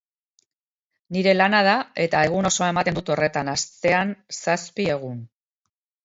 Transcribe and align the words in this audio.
Nire 1.17 1.33
lana 1.41 1.59
da 1.67 1.75
eta 2.05 2.21
egun 2.29 2.49
osoa 2.49 2.69
ematen 2.73 2.97
dut 2.99 3.11
horretan, 3.15 3.51
astean 3.53 4.13
zazpi 4.39 4.87
egun. 4.95 5.21